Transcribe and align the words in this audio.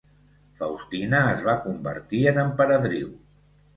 Faustina 0.61 1.19
es 1.33 1.45
va 1.49 1.55
convertir 1.67 2.23
en 2.33 2.43
emperadriu. 2.47 3.13